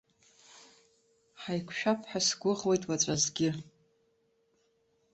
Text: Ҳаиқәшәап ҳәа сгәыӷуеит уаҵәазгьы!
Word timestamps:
Ҳаиқәшәап 1.41 1.99
ҳәа 2.09 2.19
сгәыӷуеит 2.27 2.83
уаҵәазгьы! 2.89 3.49